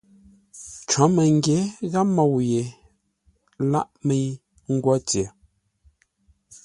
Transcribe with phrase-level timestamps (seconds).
[0.89, 1.57] Cǒ məngyě
[1.91, 2.63] gháp môu yé
[3.71, 4.25] láʼ mə́i
[4.73, 5.29] ngwó tyer.